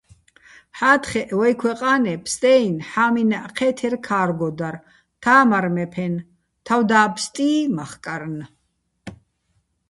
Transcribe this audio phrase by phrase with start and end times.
[0.77, 4.75] ჰ̦ა́თხეჸ ვაჲ ქვეყა́ნე ფსტე́ინ ჰ̦ამინაჸ ჴე́თერ ქა́რგოდარ:
[5.23, 6.13] თამარ მეფენ,
[6.65, 8.35] თავდა́ჼ ფსტი́-მახკარნ.